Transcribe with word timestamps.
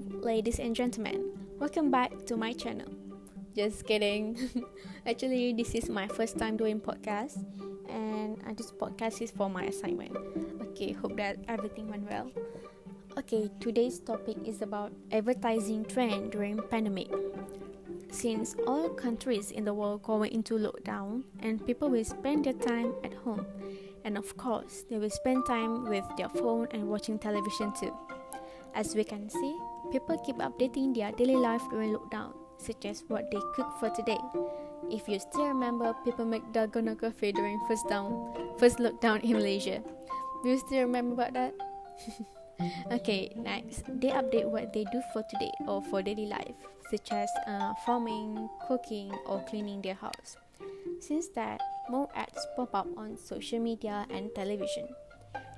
ladies 0.00 0.58
and 0.58 0.74
gentlemen. 0.74 1.36
Welcome 1.58 1.90
back 1.90 2.24
to 2.26 2.36
my 2.36 2.52
channel. 2.52 2.88
Just 3.54 3.84
kidding. 3.84 4.38
Actually, 5.06 5.52
this 5.52 5.74
is 5.74 5.90
my 5.90 6.08
first 6.08 6.38
time 6.38 6.56
doing 6.56 6.80
podcast, 6.80 7.44
and 7.90 8.40
uh, 8.48 8.54
this 8.56 8.72
podcast 8.72 9.20
is 9.20 9.30
for 9.30 9.50
my 9.50 9.64
assignment. 9.64 10.16
Okay, 10.72 10.92
hope 10.92 11.16
that 11.16 11.36
everything 11.48 11.88
went 11.88 12.08
well. 12.08 12.30
Okay, 13.18 13.50
today's 13.60 14.00
topic 14.00 14.36
is 14.46 14.62
about 14.62 14.92
advertising 15.10 15.84
trend 15.84 16.32
during 16.32 16.60
pandemic. 16.70 17.12
Since 18.10 18.56
all 18.66 18.88
countries 18.88 19.50
in 19.50 19.64
the 19.64 19.74
world 19.74 20.02
going 20.02 20.32
into 20.32 20.54
lockdown 20.54 21.24
and 21.40 21.64
people 21.66 21.90
will 21.90 22.04
spend 22.04 22.44
their 22.44 22.56
time 22.56 22.94
at 23.04 23.12
home, 23.12 23.44
and 24.04 24.16
of 24.16 24.36
course, 24.38 24.84
they 24.88 24.96
will 24.96 25.10
spend 25.10 25.44
time 25.44 25.84
with 25.84 26.04
their 26.16 26.30
phone 26.30 26.68
and 26.70 26.88
watching 26.88 27.18
television 27.18 27.72
too. 27.78 27.92
As 28.74 28.94
we 28.96 29.04
can 29.04 29.28
see, 29.28 29.58
people 29.92 30.16
keep 30.24 30.36
updating 30.36 30.94
their 30.94 31.12
daily 31.12 31.36
life 31.36 31.62
during 31.70 31.92
lockdown, 31.92 32.32
such 32.56 32.84
as 32.86 33.04
what 33.08 33.30
they 33.30 33.40
cook 33.54 33.68
for 33.78 33.90
today. 33.90 34.18
If 34.90 35.08
you 35.08 35.20
still 35.20 35.46
remember, 35.46 35.94
people 36.04 36.24
make 36.24 36.42
dalgona 36.52 36.98
cafe 36.98 37.32
during 37.32 37.60
first 37.68 37.88
down, 37.88 38.32
first 38.58 38.78
lockdown 38.78 39.20
in 39.22 39.36
Malaysia. 39.36 39.82
Do 40.42 40.48
you 40.48 40.58
still 40.58 40.88
remember 40.88 41.14
about 41.14 41.34
that? 41.34 41.54
okay, 42.92 43.30
next, 43.36 43.84
they 44.00 44.08
update 44.08 44.48
what 44.48 44.72
they 44.72 44.84
do 44.90 45.02
for 45.12 45.22
today 45.28 45.52
or 45.68 45.82
for 45.92 46.02
daily 46.02 46.26
life, 46.26 46.56
such 46.90 47.12
as 47.12 47.28
uh, 47.46 47.74
farming, 47.84 48.48
cooking, 48.66 49.12
or 49.26 49.44
cleaning 49.44 49.82
their 49.82 50.00
house. 50.00 50.36
Since 51.00 51.28
that, 51.36 51.60
more 51.90 52.08
ads 52.14 52.46
pop 52.56 52.74
up 52.74 52.88
on 52.96 53.16
social 53.18 53.60
media 53.60 54.06
and 54.10 54.34
television. 54.34 54.88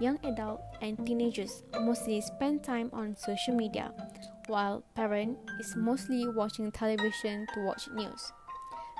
Young 0.00 0.18
adults 0.24 0.64
and 0.80 0.96
teenagers 1.06 1.62
mostly 1.80 2.20
spend 2.20 2.64
time 2.64 2.88
on 2.92 3.16
social 3.16 3.54
media, 3.54 3.92
while 4.46 4.82
parent 4.94 5.36
is 5.60 5.76
mostly 5.76 6.26
watching 6.26 6.72
television 6.72 7.46
to 7.54 7.64
watch 7.64 7.88
news. 7.94 8.32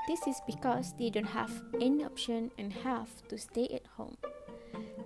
This 0.07 0.27
is 0.27 0.41
because 0.47 0.93
they 0.99 1.09
don't 1.09 1.25
have 1.25 1.53
any 1.81 2.05
option 2.05 2.51
and 2.59 2.73
have 2.85 3.09
to 3.29 3.39
stay 3.39 3.69
at 3.73 3.87
home. 3.97 4.17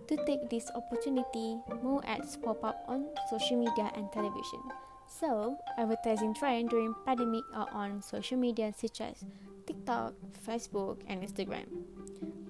To 0.09 0.17
take 0.27 0.51
this 0.51 0.71
opportunity, 0.75 1.57
more 1.83 2.03
ads 2.07 2.37
pop 2.37 2.63
up 2.65 2.85
on 2.89 3.07
social 3.31 3.57
media 3.57 3.91
and 3.95 4.11
television. 4.13 4.61
So, 5.07 5.57
advertising 5.79 6.35
trend 6.35 6.71
during 6.71 6.95
pandemic 7.07 7.45
are 7.55 7.69
on 7.73 8.03
social 8.03 8.37
media 8.37 8.73
such 8.77 9.01
as 9.01 9.25
TikTok, 9.67 10.15
Facebook, 10.47 11.01
and 11.07 11.23
Instagram. 11.23 11.67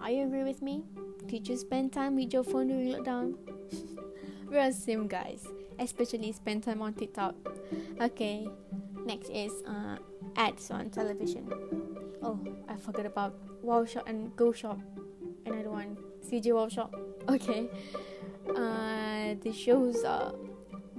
Are 0.01 0.11
you 0.11 0.25
agree 0.25 0.45
with 0.45 0.63
me? 0.63 0.85
Did 1.27 1.49
you 1.49 1.57
spend 1.57 1.93
time 1.93 2.17
with 2.17 2.33
your 2.33 2.45
phone 2.45 2.69
during 2.69 2.93
lockdown? 2.93 3.35
We're 4.51 4.69
the 4.69 4.75
same 4.75 5.09
guys, 5.09 5.47
especially 5.79 6.33
spend 6.33 6.65
time 6.65 6.83
on 6.83 6.95
TikTok. 6.95 7.35
Okay, 8.01 8.49
next 9.05 9.31
is 9.31 9.53
uh, 9.67 9.97
ads 10.37 10.71
on 10.71 10.91
television. 10.91 11.49
Oh, 12.23 12.39
I 12.69 12.77
forgot 12.77 13.07
about 13.07 13.35
Wow 13.63 13.85
Shop 13.85 14.07
and 14.07 14.35
Go 14.37 14.53
Shop. 14.53 14.79
Another 15.47 15.71
one, 15.71 15.97
CJ 16.29 16.55
Wow 16.55 16.69
Shop. 16.69 16.95
Okay, 17.27 17.71
uh, 18.51 19.33
the 19.41 19.51
shows 19.51 20.05
uh, 20.05 20.33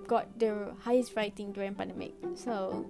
got 0.07 0.39
the 0.39 0.73
highest 0.81 1.15
rating 1.15 1.51
during 1.51 1.75
pandemic. 1.75 2.13
So, 2.33 2.83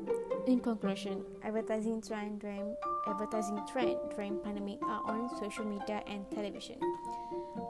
in 0.48 0.62
conclusion, 0.62 1.24
advertising 1.44 2.02
trend 2.02 2.40
during 2.40 2.76
advertising 3.08 3.60
trend 3.72 3.98
during 4.16 4.40
pandemic 4.40 4.82
are 4.84 5.02
on 5.06 5.25
social 5.40 5.66
media 5.66 6.02
and 6.08 6.26
television. 6.32 6.80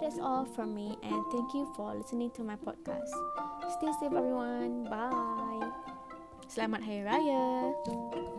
That's 0.01 0.19
all 0.19 0.45
from 0.45 0.75
me, 0.75 0.97
and 1.03 1.23
thank 1.31 1.53
you 1.53 1.71
for 1.75 1.95
listening 1.95 2.31
to 2.37 2.43
my 2.43 2.55
podcast. 2.55 3.09
Stay 3.77 3.91
safe, 3.99 4.13
everyone. 4.13 4.85
Bye. 4.89 5.71
Selamat 6.45 6.85
Hari 6.85 7.01
Raya. 7.01 8.33